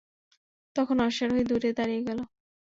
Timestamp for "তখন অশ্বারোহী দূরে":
0.75-1.69